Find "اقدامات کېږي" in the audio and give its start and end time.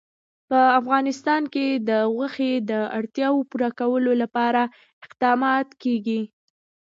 5.05-6.21